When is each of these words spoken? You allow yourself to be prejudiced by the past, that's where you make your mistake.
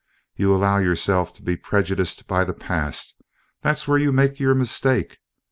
You 0.35 0.55
allow 0.55 0.77
yourself 0.79 1.31
to 1.33 1.43
be 1.43 1.55
prejudiced 1.55 2.25
by 2.25 2.43
the 2.43 2.55
past, 2.55 3.21
that's 3.61 3.87
where 3.87 3.99
you 3.99 4.11
make 4.11 4.39
your 4.39 4.55
mistake. 4.55 5.19